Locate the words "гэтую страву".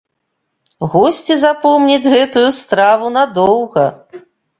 2.13-3.05